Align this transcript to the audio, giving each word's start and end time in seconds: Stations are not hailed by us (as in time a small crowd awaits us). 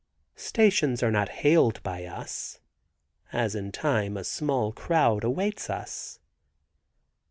Stations 0.35 1.03
are 1.03 1.11
not 1.11 1.29
hailed 1.29 1.79
by 1.83 2.05
us 2.05 2.59
(as 3.31 3.53
in 3.53 3.71
time 3.71 4.17
a 4.17 4.23
small 4.23 4.71
crowd 4.73 5.23
awaits 5.23 5.69
us). 5.69 6.19